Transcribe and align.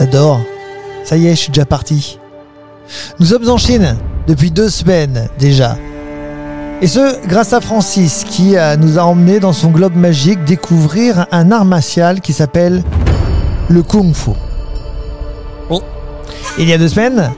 J'adore. 0.00 0.40
Ça 1.04 1.18
y 1.18 1.26
est, 1.26 1.32
je 1.32 1.40
suis 1.40 1.52
déjà 1.52 1.66
parti. 1.66 2.18
Nous 3.18 3.26
sommes 3.26 3.50
en 3.50 3.58
Chine 3.58 3.96
depuis 4.26 4.50
deux 4.50 4.70
semaines 4.70 5.28
déjà. 5.38 5.76
Et 6.80 6.86
ce, 6.86 7.26
grâce 7.26 7.52
à 7.52 7.60
Francis 7.60 8.24
qui 8.26 8.56
euh, 8.56 8.76
nous 8.78 8.98
a 8.98 9.02
emmenés 9.02 9.40
dans 9.40 9.52
son 9.52 9.68
globe 9.68 9.94
magique 9.94 10.42
découvrir 10.44 11.26
un 11.30 11.52
art 11.52 11.66
martial 11.66 12.22
qui 12.22 12.32
s'appelle 12.32 12.82
le 13.68 13.82
Kung 13.82 14.14
Fu. 14.14 14.30
Il 16.58 16.68
y 16.68 16.72
a 16.72 16.78
deux 16.78 16.88
semaines, 16.88 17.30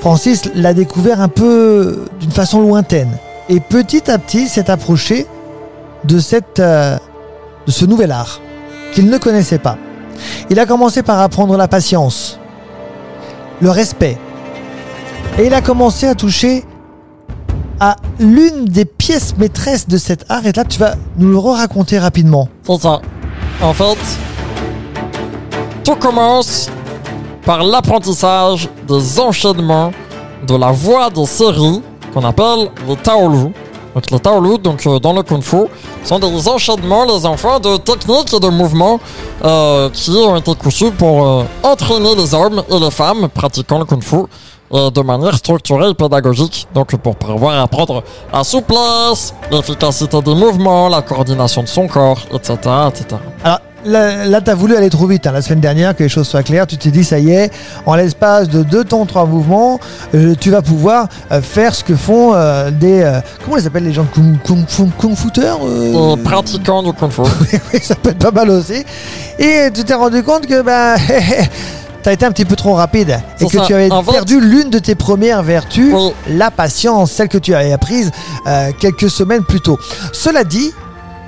Francis 0.00 0.50
l'a 0.54 0.74
découvert 0.74 1.20
un 1.20 1.28
peu 1.28 2.04
d'une 2.20 2.32
façon 2.32 2.60
lointaine. 2.60 3.16
Et 3.48 3.60
petit 3.60 4.10
à 4.10 4.18
petit 4.18 4.48
s'est 4.48 4.68
approché 4.68 5.26
de, 6.04 6.18
euh, 6.58 6.96
de 7.66 7.70
ce 7.70 7.84
nouvel 7.84 8.10
art 8.10 8.40
qu'il 8.92 9.08
ne 9.08 9.16
connaissait 9.16 9.58
pas. 9.58 9.78
Il 10.50 10.58
a 10.58 10.66
commencé 10.66 11.02
par 11.02 11.20
apprendre 11.20 11.56
la 11.56 11.68
patience, 11.68 12.38
le 13.60 13.70
respect. 13.70 14.18
Et 15.38 15.46
il 15.46 15.54
a 15.54 15.60
commencé 15.60 16.06
à 16.06 16.14
toucher 16.14 16.64
à 17.80 17.96
l'une 18.18 18.66
des 18.66 18.84
pièces 18.84 19.36
maîtresses 19.36 19.88
de 19.88 19.96
cet 19.96 20.24
art. 20.28 20.46
Et 20.46 20.52
là, 20.52 20.64
tu 20.64 20.78
vas 20.78 20.94
nous 21.18 21.30
le 21.30 21.38
raconter 21.38 21.98
rapidement. 21.98 22.48
C'est 22.62 22.80
ça. 22.80 23.00
En 23.62 23.72
fait, 23.72 23.98
tout 25.82 25.96
commence 25.96 26.70
par 27.44 27.62
l'apprentissage 27.62 28.68
des 28.88 29.20
enchaînements 29.20 29.92
de 30.46 30.56
la 30.56 30.70
voie 30.70 31.10
des 31.10 31.26
séries 31.26 31.82
qu'on 32.12 32.24
appelle 32.24 32.70
les 32.88 32.96
Taolu. 32.96 33.52
Donc 33.94 34.10
les 34.10 34.18
Taolu, 34.18 34.58
donc 34.58 34.86
dans 35.00 35.12
le 35.12 35.22
Kung 35.22 35.42
Fu, 35.42 35.66
sont 36.02 36.18
des 36.18 36.48
enchaînements, 36.48 37.04
les 37.04 37.24
enfants, 37.26 37.60
de 37.60 37.76
techniques 37.76 38.32
et 38.34 38.40
de 38.40 38.48
mouvements 38.48 38.98
euh, 39.44 39.88
qui 39.90 40.10
ont 40.10 40.36
été 40.36 40.54
conçus 40.56 40.90
pour 40.90 41.26
euh, 41.26 41.44
entraîner 41.62 42.14
les 42.16 42.34
hommes 42.34 42.62
et 42.70 42.78
les 42.78 42.90
femmes 42.90 43.28
pratiquant 43.28 43.78
le 43.78 43.84
Kung 43.84 44.02
Fu 44.02 44.16
euh, 44.72 44.90
de 44.90 45.00
manière 45.02 45.36
structurée 45.36 45.90
et 45.90 45.94
pédagogique. 45.94 46.66
Donc 46.74 46.96
pour 46.96 47.14
pouvoir 47.14 47.62
apprendre 47.62 48.02
la 48.32 48.42
souplesse, 48.42 49.34
l'efficacité 49.50 50.20
des 50.22 50.34
mouvements, 50.34 50.88
la 50.88 51.02
coordination 51.02 51.62
de 51.62 51.68
son 51.68 51.86
corps, 51.86 52.18
etc. 52.32 52.56
etc. 52.88 53.16
Alors 53.44 53.60
là, 53.84 54.24
là 54.26 54.40
tu 54.40 54.50
as 54.50 54.54
voulu 54.54 54.76
aller 54.76 54.90
trop 54.90 55.06
vite. 55.06 55.26
hein. 55.26 55.32
La 55.32 55.42
semaine 55.42 55.60
dernière, 55.60 55.94
que 55.96 56.02
les 56.02 56.08
choses 56.08 56.26
soient 56.28 56.42
claires, 56.42 56.66
tu 56.66 56.76
t'es 56.76 56.90
dit, 56.90 57.04
ça 57.04 57.18
y 57.18 57.30
est, 57.30 57.50
en 57.86 57.94
l'espace 57.94 58.48
de 58.48 58.62
deux 58.62 58.84
temps, 58.84 59.04
trois 59.06 59.26
mouvements, 59.26 59.78
euh, 60.14 60.34
tu 60.38 60.50
vas 60.50 60.62
pouvoir 60.62 61.08
euh, 61.32 61.40
faire 61.42 61.74
ce 61.74 61.84
que 61.84 61.94
font 61.96 62.32
euh, 62.34 62.70
des. 62.70 63.02
euh, 63.02 63.20
comment 63.44 63.56
ils 63.56 63.66
appellent 63.66 63.84
les 63.84 63.92
gens? 63.92 64.02
De 64.04 64.08
kung, 64.08 64.38
kung, 64.42 64.64
kung, 64.76 64.90
kung 64.98 65.14
footeurs 65.16 65.58
euh, 65.64 66.16
Et 66.16 66.22
pratiquant 66.22 66.82
du 66.82 66.92
Kung 66.92 67.10
Fu. 67.10 67.22
Oui, 67.72 67.80
ça 67.82 67.94
peut 67.94 68.10
être 68.10 68.18
pas 68.18 68.30
mal 68.30 68.50
aussi. 68.50 68.84
Et 69.38 69.68
tu 69.72 69.84
t'es 69.84 69.94
rendu 69.94 70.22
compte 70.22 70.46
que 70.46 70.62
ben, 70.62 70.96
t'as 72.02 72.12
été 72.12 72.26
un 72.26 72.32
petit 72.32 72.44
peu 72.44 72.56
trop 72.56 72.74
rapide 72.74 73.18
et 73.40 73.46
que 73.46 73.58
ça. 73.58 73.64
tu 73.66 73.74
avais 73.74 73.90
En 73.90 74.02
perdu 74.04 74.40
l'une 74.40 74.70
de 74.70 74.78
tes 74.78 74.94
premières 74.94 75.42
vertus, 75.42 75.92
Oui. 75.94 76.12
la 76.28 76.50
patience, 76.50 77.10
celle 77.12 77.28
que 77.28 77.38
tu 77.38 77.54
avais 77.54 77.72
apprise 77.72 78.10
euh, 78.46 78.70
quelques 78.78 79.08
semaines 79.10 79.42
plus 79.44 79.60
tôt. 79.60 79.78
Cela 80.12 80.44
dit, 80.44 80.72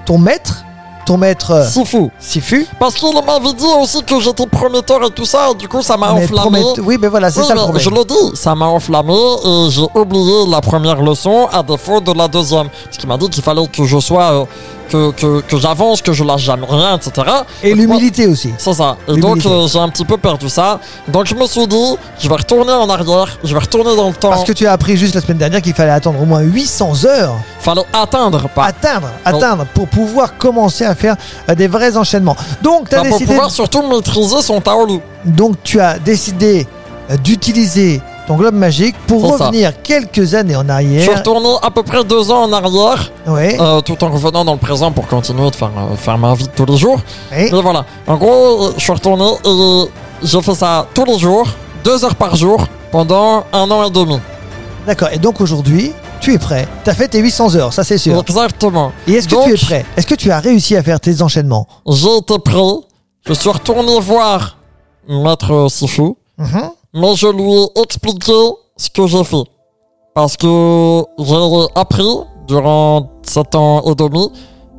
ton 0.05 0.19
maître, 0.19 0.65
ton 1.07 1.17
maître 1.17 1.51
euh, 1.53 1.85
fou. 1.85 2.11
Sifu, 2.19 2.67
Parce 2.79 2.95
qu'il 2.95 3.09
m'avait 3.15 3.53
dit 3.55 3.65
aussi 3.81 4.03
que 4.03 4.21
j'étais 4.21 4.47
prometteur 4.47 5.03
et 5.05 5.11
tout 5.11 5.25
ça, 5.25 5.51
et 5.51 5.55
du 5.55 5.69
coup 5.69 5.81
ça 5.83 5.97
m'a 5.97 6.13
enflammé. 6.13 6.61
promet- 6.61 6.81
oui, 6.85 6.99
mais 7.01 7.09
voilà, 7.09 7.31
c'est 7.31 7.41
Oui, 7.41 7.47
ça 7.47 7.55
le 7.55 7.61
problème. 7.61 7.83
je 7.83 7.91
le 7.91 8.05
dis, 8.05 8.37
ça 8.37 8.55
m'a 8.55 8.67
enflammé 8.67 9.15
et 9.15 9.71
j'ai 9.71 9.87
oublié 9.95 10.47
la 10.49 10.61
première 10.61 11.01
leçon 11.01 11.47
à 11.53 11.63
défaut 11.63 12.01
de 12.01 12.13
la 12.13 12.29
deuxième. 12.29 12.69
Parce 12.85 12.97
qu'il 12.99 13.09
m'a 13.09 13.17
dit 13.17 13.31
qu'il 13.31 13.43
fallait 13.43 13.67
que 13.69 13.85
je 13.85 13.99
sois, 14.01 14.33
euh, 14.33 14.45
que, 14.89 15.11
que, 15.13 15.41
que 15.41 15.57
j'avance, 15.59 16.03
que 16.03 16.13
je 16.13 16.25
lâche 16.25 16.43
jamais 16.43 16.67
rien, 16.69 16.97
etc. 16.97 17.27
Et 17.63 17.75
l'humilité 17.75 18.27
aussi. 18.27 18.53
C'est 18.59 18.73
ça. 18.75 18.97
Et 19.09 19.19
donc 19.19 19.45
euh, 19.47 19.67
j'ai 19.69 19.79
un 19.79 19.89
petit 19.89 20.05
peu 20.05 20.17
perdu 20.17 20.49
ça. 20.49 20.81
Donc 21.09 21.27
je 21.27 21.35
me 21.35 21.47
suis 21.47 21.67
dit, 21.67 21.97
je 22.19 22.29
vais 22.29 22.35
retourner 22.37 22.73
en 22.73 22.89
arrière, 22.89 23.39
je 23.45 23.53
vais 23.53 23.61
retourner 23.61 23.95
dans 23.97 24.09
le 24.09 24.15
temps. 24.15 24.31
Parce 24.31 24.45
que 24.45 24.53
tu 24.53 24.67
as 24.67 24.73
appris 24.73 24.97
juste 24.97 25.15
la 25.15 25.21
semaine 25.21 25.39
dernière 25.39 25.63
qu'il 25.63 25.75
fallait 25.75 25.91
attendre 25.91 26.21
au 26.21 26.25
moins 26.25 26.41
800 26.41 27.05
heures, 27.05 27.37
fallait 27.61 27.83
atteindre, 27.93 28.49
pas. 28.49 28.65
atteindre, 28.65 29.09
atteindre, 29.25 29.67
pour 29.75 29.89
pouvoir 29.89 30.37
commencer 30.37 30.85
à 30.85 30.95
faire 30.95 31.17
euh, 31.49 31.55
des 31.55 31.69
vrais 31.69 31.97
enchaînements. 31.97 32.37
Donc, 32.63 32.89
tu 32.89 32.95
as 32.95 33.03
Bah, 33.03 33.09
pour 33.09 33.19
décidé 33.19 33.33
pouvoir 33.35 33.51
surtout 33.51 33.83
maîtriser 33.83 34.43
son 34.43 34.61
Taolu. 34.61 35.01
Donc 35.27 35.57
tu 35.65 35.81
as 35.81 35.99
décidé 35.99 36.67
euh, 37.11 37.17
d'utiliser 37.17 38.01
ton 38.27 38.37
globe 38.37 38.55
magique 38.55 38.97
pour 39.07 39.33
C'est 39.33 39.39
ça. 39.39 39.47
revenir 39.47 39.83
quelques 39.83 40.35
années 40.35 40.57
en 40.57 40.61
Je 40.63 40.65
suis 40.67 40.73
arrière. 40.73 41.17
retourné 41.19 41.49
à 41.63 41.71
peu 41.71 41.83
près 41.83 42.03
deux 42.05 42.31
ans 42.31 42.43
en 42.45 42.53
arrière, 42.53 43.11
Ouais. 43.27 43.57
euh, 43.61 43.81
tout 43.81 44.03
en 44.03 44.11
revenant 44.11 44.45
dans 44.45 44.53
le 44.55 44.59
présent 44.59 44.91
pour 44.93 45.07
continuer 45.07 45.51
de 45.51 45.55
faire, 45.57 45.71
euh, 45.77 45.97
faire 45.97 46.19
ma 46.19 46.35
vie 46.35 46.45
de 46.47 46.51
tous 46.51 46.67
les 46.67 46.77
jours. 46.77 46.99
ouais. 47.33 47.49
Et 47.49 47.61
voilà. 47.63 47.85
En 48.07 48.17
gros, 48.17 48.73
je 48.77 48.81
suis 48.83 48.93
retourné 48.93 49.25
et 49.45 49.85
j'ai 50.27 50.43
fait 50.43 50.55
ça 50.55 50.87
tous 50.95 51.05
les 51.05 51.19
jours, 51.19 51.47
deux 51.85 52.05
heures 52.05 52.17
par 52.17 52.35
jour, 52.37 52.67
pendant 52.91 53.45
un 53.53 53.71
an 53.71 53.85
et 53.85 53.91
demi. 53.91 54.19
D'accord. 54.87 55.09
Et 55.13 55.19
donc 55.19 55.41
aujourd'hui, 55.41 55.93
tu 56.21 56.33
es 56.35 56.39
prêt. 56.39 56.67
Tu 56.85 56.91
as 56.91 56.95
fait 56.95 57.09
tes 57.09 57.19
800 57.21 57.55
heures, 57.57 57.73
ça 57.73 57.85
c'est 57.85 57.99
sûr. 57.99 58.19
Exactement. 58.21 58.93
Et 59.07 59.13
est-ce 59.15 59.29
que 59.29 59.35
Donc, 59.35 59.45
tu 59.45 59.53
es 59.55 59.57
prêt? 59.57 59.85
Est-ce 59.97 60.07
que 60.07 60.15
tu 60.15 60.31
as 60.31 60.41
réussi 60.41 60.75
à 60.77 60.83
faire 60.83 60.99
tes 61.01 61.23
enchaînements? 61.23 61.67
J'ai 61.89 62.17
été 62.17 62.39
prêt. 62.39 62.61
Je 63.27 63.33
suis 63.35 63.51
retourné 63.51 64.01
voir 64.01 64.57
Maître 65.09 65.67
Sifu, 65.71 66.15
Mhm. 66.39 66.71
Mais 66.97 67.15
je 67.15 67.29
lui 67.29 67.53
ai 67.53 67.67
expliqué 67.83 68.33
ce 68.77 68.89
que 68.91 69.07
j'ai 69.07 69.23
fait. 69.23 69.45
Parce 70.15 70.37
que 70.37 71.05
j'ai 71.19 71.67
appris 71.75 72.09
durant 72.49 73.11
sept 73.23 73.55
ans 73.55 73.83
et 73.83 73.95
demi, 73.95 74.31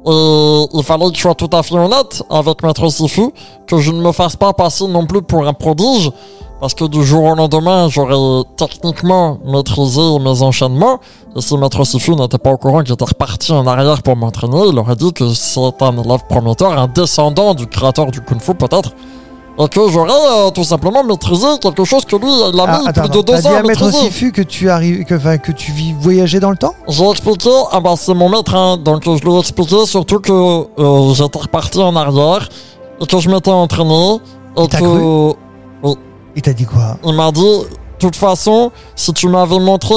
et 0.05 0.65
il 0.73 0.83
fallait 0.83 1.09
que 1.11 1.15
je 1.15 1.21
sois 1.21 1.35
tout 1.35 1.49
à 1.51 1.61
fait 1.61 1.75
honnête 1.75 2.23
avec 2.29 2.63
Maître 2.63 2.89
Sifu, 2.89 3.29
que 3.67 3.77
je 3.77 3.91
ne 3.91 4.01
me 4.01 4.11
fasse 4.11 4.35
pas 4.35 4.51
passer 4.53 4.87
non 4.87 5.05
plus 5.05 5.21
pour 5.21 5.45
un 5.45 5.53
prodige, 5.53 6.11
parce 6.59 6.73
que 6.73 6.85
du 6.85 7.03
jour 7.03 7.23
au 7.23 7.35
lendemain, 7.35 7.87
j'aurais 7.87 8.43
techniquement 8.55 9.37
maîtrisé 9.45 10.17
mes 10.19 10.41
enchaînements, 10.41 10.97
et 11.35 11.41
si 11.41 11.55
Maître 11.55 11.83
Sifu 11.83 12.15
n'était 12.15 12.39
pas 12.39 12.51
au 12.51 12.57
courant 12.57 12.79
que 12.79 12.87
j'étais 12.87 13.05
reparti 13.05 13.51
en 13.51 13.67
arrière 13.67 14.01
pour 14.01 14.15
m'entraîner, 14.15 14.69
il 14.69 14.79
aurait 14.79 14.95
dit 14.95 15.13
que 15.13 15.29
c'est 15.35 15.81
un 15.81 15.97
élève 16.03 16.25
prometteur, 16.27 16.71
un 16.79 16.87
descendant 16.87 17.53
du 17.53 17.67
créateur 17.67 18.09
du 18.09 18.21
Kung 18.21 18.41
Fu 18.41 18.55
peut-être, 18.55 18.91
et 19.59 19.67
que 19.69 19.89
j'aurais 19.89 20.11
euh, 20.11 20.51
tout 20.51 20.63
simplement 20.63 21.03
maîtrisé 21.03 21.47
quelque 21.61 21.83
chose 21.83 22.05
que 22.05 22.15
lui, 22.15 22.27
il 22.29 22.59
a 22.59 22.65
Ah, 22.67 22.79
mis 22.79 22.87
attends, 22.87 23.01
plus 23.01 23.09
de 23.09 23.21
deux 23.21 23.47
ans 23.47 23.55
à 23.57 23.63
maîtriser. 23.63 23.97
Sifu 23.99 24.31
que 24.31 24.41
tu 24.43 24.69
arrives, 24.69 25.03
que, 25.05 25.15
enfin, 25.15 25.37
que 25.39 25.51
tu 25.51 25.71
vis 25.71 25.93
voyager 25.99 26.39
dans 26.39 26.51
le 26.51 26.57
temps? 26.57 26.75
J'ai 26.87 27.09
expliqué, 27.09 27.49
ah 27.71 27.79
bah 27.79 27.93
c'est 27.97 28.13
mon 28.13 28.29
maître, 28.29 28.53
hein, 28.53 28.77
donc 28.77 29.03
je 29.03 29.23
lui 29.25 29.33
ai 29.33 29.39
expliqué 29.39 29.85
surtout 29.85 30.19
que 30.19 30.31
euh, 30.31 31.13
j'étais 31.15 31.39
reparti 31.39 31.79
en 31.81 31.95
arrière 31.95 32.47
et 33.01 33.05
que 33.05 33.17
je 33.19 33.29
m'étais 33.29 33.51
entraîné 33.51 34.19
et 34.57 34.63
Il 34.63 34.69
que 34.69 35.33
Il 36.35 36.41
t'a 36.41 36.53
dit 36.53 36.65
quoi? 36.65 36.97
Il 37.03 37.13
m'a 37.13 37.31
dit, 37.31 37.41
de 37.41 37.67
toute 37.99 38.15
façon, 38.15 38.71
si 38.95 39.11
tu 39.13 39.27
m'avais 39.27 39.59
montré 39.59 39.95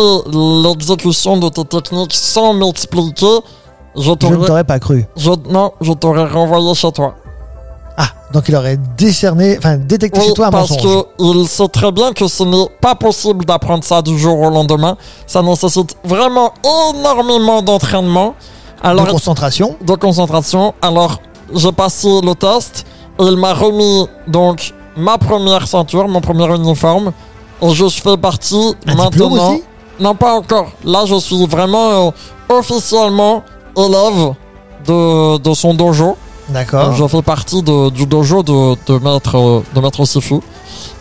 l'exécution 0.64 1.36
de 1.36 1.48
tes 1.50 1.64
techniques 1.64 2.14
sans 2.14 2.54
m'expliquer, 2.54 3.40
je 3.96 4.02
Je 4.02 4.10
ne 4.10 4.14
t'aurais, 4.14 4.46
t'aurais 4.46 4.64
pas 4.64 4.78
cru. 4.78 5.04
je, 5.16 5.30
non, 5.50 5.72
je 5.80 5.92
t'aurais 5.92 6.24
renvoyé 6.24 6.74
chez 6.74 6.92
toi. 6.92 7.14
Ah, 7.96 8.06
donc 8.32 8.44
il 8.48 8.56
aurait 8.56 8.78
décerné, 8.96 9.58
enfin 9.58 9.76
détecté 9.76 10.20
Oui, 10.20 10.26
chez 10.26 10.32
toi 10.34 10.46
un 10.46 10.50
parce 10.50 10.70
mensonge. 10.70 10.82
que 10.82 11.06
il 11.18 11.48
sait 11.48 11.68
très 11.68 11.92
bien 11.92 12.12
que 12.12 12.26
ce 12.28 12.42
n'est 12.44 12.68
pas 12.80 12.94
possible 12.94 13.44
d'apprendre 13.44 13.84
ça 13.84 14.00
du 14.02 14.18
jour 14.18 14.38
au 14.38 14.50
lendemain. 14.50 14.96
Ça 15.26 15.42
nécessite 15.42 15.96
vraiment 16.04 16.52
énormément 16.94 17.62
d'entraînement. 17.62 18.34
Alors, 18.82 19.06
de 19.06 19.10
concentration. 19.10 19.76
de 19.84 19.94
concentration. 19.94 20.74
Alors, 20.80 21.18
j'ai 21.54 21.72
passé 21.72 22.08
le 22.22 22.34
test 22.34 22.86
et 23.18 23.24
il 23.24 23.36
m'a 23.36 23.52
remis 23.52 24.06
donc 24.26 24.72
ma 24.96 25.18
première 25.18 25.66
ceinture, 25.68 26.08
mon 26.08 26.20
premier 26.22 26.46
uniforme. 26.54 27.12
Et 27.62 27.70
je 27.74 27.88
fais 27.88 28.16
partie 28.16 28.74
Un 28.86 28.94
maintenant. 28.94 29.50
aussi? 29.50 29.62
Non, 29.98 30.14
pas 30.14 30.32
encore. 30.34 30.68
Là, 30.84 31.04
je 31.04 31.16
suis 31.18 31.44
vraiment 31.46 32.06
euh, 32.08 32.10
officiellement 32.58 33.42
élève 33.76 34.32
de, 34.86 35.36
de 35.38 35.52
son 35.54 35.74
dojo. 35.74 36.16
D'accord. 36.50 36.92
Je 36.94 37.06
fais 37.06 37.22
partie 37.22 37.62
de- 37.62 37.90
du 37.90 38.06
dojo 38.06 38.42
de, 38.42 38.76
de 38.86 38.98
maître, 38.98 39.62
de 39.74 39.80
maître 39.80 40.04
Sifu. 40.04 40.36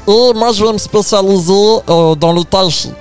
Et 0.07 0.31
moi, 0.35 0.51
je 0.53 0.63
vais 0.65 0.73
me 0.73 0.77
spécialiser 0.77 1.53
euh, 1.89 2.15
dans 2.15 2.31
le 2.33 2.43
tai 2.43 2.69
chi. 2.69 2.91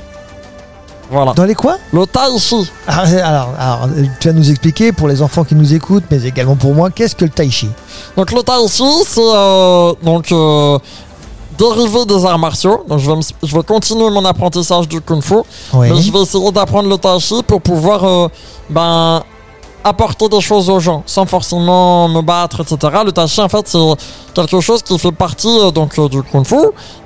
Voilà. 1.10 1.32
Dans 1.32 1.44
les 1.44 1.54
quoi? 1.54 1.76
Le 1.92 2.06
tai 2.06 2.38
chi. 2.38 2.70
alors, 2.86 3.06
alors, 3.24 3.48
alors, 3.58 3.88
tu 4.20 4.28
vas 4.28 4.34
nous 4.34 4.50
expliquer 4.50 4.92
pour 4.92 5.08
les 5.08 5.22
enfants 5.22 5.42
qui 5.44 5.54
nous 5.54 5.72
écoutent, 5.72 6.04
mais 6.10 6.22
également 6.24 6.56
pour 6.56 6.74
moi, 6.74 6.90
qu'est-ce 6.90 7.14
que 7.16 7.24
le 7.24 7.30
tai 7.30 7.50
chi? 7.50 7.70
Donc 8.16 8.30
le 8.30 8.42
tai 8.42 8.52
chi, 8.68 8.84
c'est 9.06 9.20
euh, 9.22 9.94
donc 10.02 10.30
euh, 10.32 10.78
dérivé 11.58 12.04
des 12.04 12.26
arts 12.26 12.38
martiaux. 12.38 12.84
Donc 12.86 12.98
je 12.98 13.10
vais, 13.10 13.16
me- 13.16 13.22
je 13.42 13.56
vais 13.56 13.62
continuer 13.62 14.10
mon 14.10 14.24
apprentissage 14.26 14.86
du 14.86 15.00
kung 15.00 15.22
fu, 15.22 15.36
Oui. 15.72 15.88
mais 15.90 16.02
je 16.02 16.12
vais 16.12 16.20
essayer 16.20 16.52
d'apprendre 16.52 16.88
le 16.90 16.98
tai 16.98 17.18
chi 17.20 17.42
pour 17.42 17.62
pouvoir 17.62 18.28
ben 18.68 19.22
apporter 19.84 20.28
des 20.28 20.40
choses 20.40 20.68
aux 20.70 20.80
gens 20.80 21.02
sans 21.06 21.26
forcément 21.26 22.08
me 22.08 22.20
battre, 22.22 22.60
etc. 22.60 22.76
Le 23.04 23.12
tai 23.12 23.26
chi, 23.26 23.40
en 23.40 23.48
fait, 23.48 23.66
c'est 23.68 23.78
quelque 24.34 24.60
chose 24.60 24.82
qui 24.82 24.98
fait 24.98 25.12
partie 25.12 25.48
euh, 25.48 25.70
donc 25.70 25.98
euh, 25.98 26.08
du 26.08 26.22
kung 26.22 26.44
fu 26.46 26.56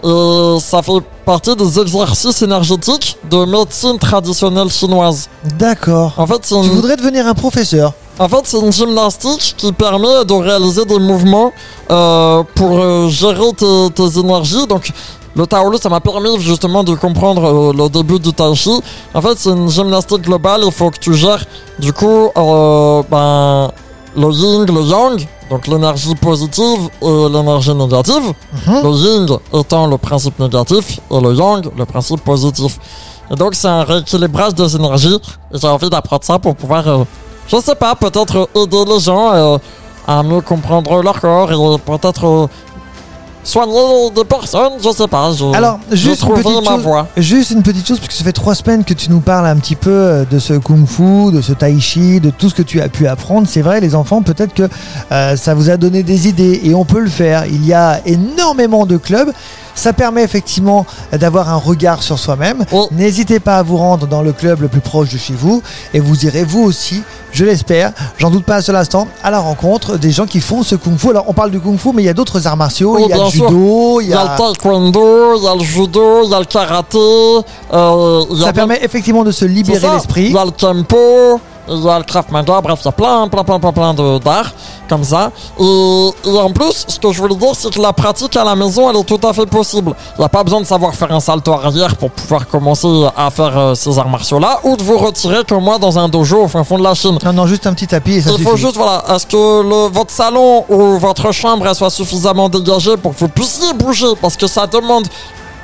et 0.04 0.56
ça 0.60 0.82
fait 0.82 0.92
partie 1.24 1.54
des 1.56 1.78
exercices 1.80 2.42
énergétiques 2.42 3.16
de 3.30 3.44
médecine 3.44 3.98
traditionnelle 3.98 4.68
chinoise. 4.70 5.28
D'accord. 5.58 6.12
En 6.16 6.26
fait, 6.26 6.40
c'est 6.42 6.54
Tu 6.60 6.66
une- 6.66 6.74
voudrais 6.74 6.96
devenir 6.96 7.26
un 7.26 7.34
professeur 7.34 7.92
En 8.18 8.28
fait, 8.28 8.40
c'est 8.44 8.58
une 8.60 8.72
gymnastique 8.72 9.54
qui 9.56 9.72
permet 9.72 10.24
de 10.24 10.34
réaliser 10.34 10.84
des 10.84 10.98
mouvements 10.98 11.52
euh, 11.90 12.42
pour 12.54 12.78
euh, 12.78 13.08
gérer 13.08 13.52
tes, 13.56 13.88
tes 13.94 14.18
énergies. 14.18 14.66
Donc, 14.66 14.90
le 15.34 15.46
Taolu, 15.46 15.78
ça 15.78 15.88
m'a 15.88 16.00
permis 16.00 16.38
justement 16.40 16.84
de 16.84 16.94
comprendre 16.94 17.44
euh, 17.44 17.72
le 17.72 17.88
début 17.88 18.18
du 18.18 18.32
Tai 18.32 18.54
Chi. 18.54 18.70
En 19.14 19.20
fait, 19.22 19.38
c'est 19.38 19.50
une 19.50 19.68
gymnastique 19.68 20.22
globale. 20.22 20.62
Il 20.64 20.72
faut 20.72 20.90
que 20.90 20.98
tu 20.98 21.14
gères, 21.14 21.44
du 21.78 21.92
coup, 21.92 22.30
euh, 22.36 23.02
ben, 23.10 23.70
le 24.16 24.30
yin, 24.30 24.66
le 24.66 24.82
yang, 24.82 25.26
donc 25.50 25.66
l'énergie 25.66 26.14
positive 26.14 26.88
et 27.00 27.28
l'énergie 27.30 27.74
négative. 27.74 28.32
Mhm. 28.66 28.82
Le 28.82 28.90
yin 28.90 29.26
étant 29.54 29.86
le 29.86 29.98
principe 29.98 30.38
négatif 30.38 31.00
et 31.10 31.20
le 31.20 31.32
yang 31.34 31.70
le 31.76 31.84
principe 31.84 32.22
positif. 32.22 32.78
Et 33.30 33.34
donc 33.36 33.54
c'est 33.54 33.68
un 33.68 33.84
rééquilibrage 33.84 34.54
des 34.54 34.76
énergies. 34.76 35.18
Et 35.52 35.58
j'ai 35.58 35.68
envie 35.68 35.88
d'apprendre 35.88 36.24
ça 36.24 36.38
pour 36.38 36.54
pouvoir, 36.54 36.86
euh, 36.86 37.04
je 37.48 37.56
sais 37.58 37.74
pas, 37.74 37.94
peut-être 37.94 38.48
aider 38.54 38.84
les 38.86 39.00
gens 39.00 39.32
euh, 39.32 39.58
à 40.06 40.22
mieux 40.22 40.40
comprendre 40.40 41.02
leur 41.02 41.20
corps 41.20 41.50
et 41.50 41.78
peut-être 41.78 42.26
euh, 42.26 42.46
soigner 43.44 44.10
des 44.14 44.24
personnes, 44.24 44.74
je 44.82 44.90
sais 44.90 45.08
pas. 45.08 45.32
Je, 45.32 45.44
Alors, 45.54 45.78
juste 45.90 46.22
une 46.22 46.34
petite 46.34 46.64
ma 46.64 46.76
chose. 46.76 47.04
Juste 47.16 47.50
une 47.50 47.62
petite 47.62 47.86
chose, 47.86 47.98
parce 47.98 48.08
que 48.08 48.14
ça 48.14 48.24
fait 48.24 48.32
trois 48.32 48.54
semaines 48.54 48.84
que 48.84 48.94
tu 48.94 49.10
nous 49.10 49.20
parles 49.20 49.46
un 49.46 49.56
petit 49.56 49.76
peu 49.76 49.90
euh, 49.90 50.24
de 50.24 50.38
ce 50.38 50.54
kung-fu, 50.54 51.32
de 51.32 51.40
ce 51.40 51.52
tai 51.52 51.78
chi, 51.80 52.20
de 52.20 52.30
tout 52.30 52.48
ce 52.48 52.54
que 52.54 52.62
tu 52.62 52.80
as 52.80 52.88
pu 52.88 53.06
apprendre. 53.08 53.46
C'est 53.48 53.62
vrai, 53.62 53.80
les 53.80 53.94
enfants, 53.94 54.22
peut-être 54.22 54.54
que 54.54 54.68
euh, 55.10 55.36
ça 55.36 55.54
vous 55.54 55.70
a 55.70 55.76
donné 55.76 56.02
des 56.02 56.28
idées 56.28 56.60
et 56.64 56.74
on 56.74 56.84
peut 56.84 57.00
le 57.00 57.10
faire. 57.10 57.46
Il 57.46 57.64
y 57.66 57.72
a 57.72 58.00
énormément 58.06 58.86
de 58.86 58.96
clubs. 58.96 59.32
Ça 59.74 59.92
permet 59.92 60.22
effectivement 60.22 60.86
d'avoir 61.12 61.48
un 61.50 61.56
regard 61.56 62.02
sur 62.02 62.18
soi-même. 62.18 62.64
Oh. 62.72 62.88
N'hésitez 62.92 63.40
pas 63.40 63.56
à 63.58 63.62
vous 63.62 63.76
rendre 63.76 64.06
dans 64.06 64.22
le 64.22 64.32
club 64.32 64.60
le 64.60 64.68
plus 64.68 64.80
proche 64.80 65.10
de 65.10 65.18
chez 65.18 65.34
vous 65.34 65.62
et 65.94 66.00
vous 66.00 66.24
irez 66.26 66.44
vous 66.44 66.62
aussi, 66.62 67.02
je 67.32 67.44
l'espère, 67.44 67.92
j'en 68.18 68.30
doute 68.30 68.44
pas 68.44 68.56
un 68.56 68.60
seul 68.60 68.76
instant, 68.76 69.08
à 69.22 69.30
la 69.30 69.38
rencontre 69.38 69.96
des 69.96 70.10
gens 70.10 70.26
qui 70.26 70.40
font 70.40 70.62
ce 70.62 70.74
kung-fu. 70.74 71.10
Alors 71.10 71.24
on 71.28 71.32
parle 71.32 71.50
du 71.50 71.60
kung-fu, 71.60 71.90
mais 71.94 72.02
il 72.02 72.06
y 72.06 72.10
a 72.10 72.14
d'autres 72.14 72.46
arts 72.46 72.56
martiaux. 72.56 72.94
Oui, 72.96 73.02
il 73.06 73.10
y 73.10 73.12
a 73.12 73.24
le 73.24 73.30
judo, 73.30 74.00
il 74.00 74.06
Il 74.06 74.10
y 74.10 74.14
a 74.14 74.20
a... 74.20 74.32
le 74.36 74.54
taekwondo, 74.54 75.36
il 75.36 75.44
y 75.44 75.48
a 75.48 75.54
le 75.54 75.60
judo, 75.64 76.24
il 76.24 76.30
y 76.30 76.34
a 76.34 76.38
le 76.38 76.44
karaté. 76.44 76.98
euh, 77.72 78.24
il 78.30 78.38
y 78.38 78.42
a 78.42 78.46
Ça 78.46 78.52
permet 78.52 78.78
effectivement 78.82 79.24
de 79.24 79.32
se 79.32 79.44
libérer 79.44 79.88
l'esprit. 79.94 80.26
Il 80.26 80.32
y 80.32 80.38
a 80.38 80.44
le 80.44 80.50
Kempo, 80.50 81.40
il 81.68 81.80
y 81.84 81.88
a 81.88 81.98
le 81.98 82.04
Krav 82.04 82.24
Maga, 82.30 82.60
bref, 82.60 82.78
il 82.82 82.84
y 82.86 82.88
a 82.88 82.92
plein, 82.92 83.28
plein, 83.28 83.44
plein, 83.44 83.58
plein, 83.60 83.72
plein 83.72 83.94
d'arts 84.18 84.52
comme 84.88 85.04
ça. 85.04 85.30
Et, 85.58 86.10
et 86.26 86.38
en 86.38 86.50
plus, 86.50 86.84
ce 86.88 86.98
que 86.98 87.12
je 87.12 87.20
voulais 87.22 87.34
dire, 87.36 87.52
c'est 87.54 87.72
que 87.72 87.80
la 87.80 87.92
pratique 87.92 88.36
à 88.36 88.44
la 88.44 88.54
maison, 88.54 88.90
elle 88.90 88.96
est 88.96 89.04
tout 89.04 89.20
à 89.26 89.32
fait 89.32 89.46
possible. 89.46 89.94
Il 90.16 90.20
n'y 90.20 90.24
a 90.24 90.28
pas 90.28 90.42
besoin 90.44 90.60
de 90.60 90.66
savoir 90.66 90.94
faire 90.94 91.12
un 91.12 91.20
salto 91.20 91.52
arrière 91.52 91.96
pour 91.96 92.10
pouvoir 92.10 92.46
commencer 92.48 93.06
à 93.16 93.30
faire 93.30 93.56
euh, 93.56 93.74
ces 93.74 93.98
arts 93.98 94.08
martiaux-là, 94.08 94.60
ou 94.64 94.76
de 94.76 94.82
vous 94.82 94.98
retirer 94.98 95.44
comme 95.48 95.64
moi 95.64 95.78
dans 95.78 95.98
un 95.98 96.08
dojo 96.08 96.42
au 96.44 96.48
fin 96.48 96.64
fond 96.64 96.78
de 96.78 96.82
la 96.84 96.94
Chine. 96.94 97.18
Non, 97.24 97.32
non, 97.32 97.46
juste 97.46 97.66
un 97.66 97.72
petit 97.74 97.86
tapis 97.86 98.14
et 98.14 98.20
ça 98.22 98.30
Il 98.30 98.36
suffit. 98.36 98.48
faut 98.50 98.56
juste, 98.56 98.76
voilà, 98.76 99.02
est-ce 99.14 99.26
que 99.26 99.36
le- 99.62 99.88
votre 99.92 100.10
salon 100.10 100.64
ou 100.68 100.98
votre 100.98 101.30
chambre 101.32 101.66
elle 101.66 101.74
soit 101.74 101.90
suffisamment 101.90 102.48
dégagée 102.48 102.96
pour 102.96 103.14
que 103.14 103.20
vous 103.20 103.28
puissiez 103.28 103.72
bouger? 103.74 104.06
Parce 104.20 104.36
que 104.36 104.46
ça 104.46 104.66
demande 104.66 105.06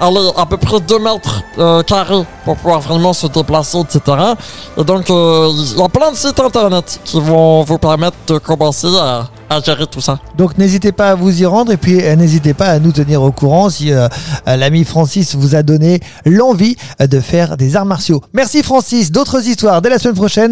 allez, 0.01 0.31
à 0.37 0.47
peu 0.47 0.57
près 0.57 0.81
2 0.81 0.99
mètres 0.99 1.43
euh, 1.59 1.83
carrés 1.83 2.25
pour 2.45 2.57
pouvoir 2.57 2.81
vraiment 2.81 3.13
se 3.13 3.27
déplacer, 3.27 3.79
etc. 3.81 4.17
Et 4.77 4.85
donc, 4.85 5.11
euh, 5.11 5.51
il 5.53 5.79
y 5.79 5.83
a 5.83 5.89
plein 5.89 6.11
de 6.11 6.17
sites 6.17 6.39
internet 6.41 7.01
qui 7.05 7.21
vont 7.21 7.63
vous 7.63 7.79
permettre 7.79 8.17
de 8.27 8.39
commencer 8.39 8.89
à, 8.99 9.29
gérer 9.65 9.87
tout 9.87 10.03
ça. 10.03 10.19
Donc 10.37 10.59
n'hésitez 10.59 10.93
pas 10.93 11.13
à 11.13 11.15
vous 11.15 11.41
y 11.41 11.47
rendre 11.47 11.73
et 11.73 11.79
puis 11.79 12.03
euh, 12.03 12.17
n'hésitez 12.17 12.53
pas 12.53 12.67
à 12.67 12.79
nous 12.79 12.93
tenir 12.93 13.23
au 13.23 13.33
courant 13.33 13.71
si 13.71 13.91
l'ami 14.45 14.85
Francis 14.85 15.35
vous 15.35 15.55
a 15.55 15.63
donné 15.63 16.01
l'envie 16.27 16.77
de 17.01 17.19
faire 17.19 17.57
des 17.57 17.75
arts 17.75 17.87
martiaux. 17.87 18.23
Merci 18.35 18.63
Francis, 18.63 19.11
d'autres 19.11 19.47
histoires 19.49 19.81
dès 19.81 19.89
la 19.89 19.99
semaine 19.99 20.17
prochaine 20.17 20.47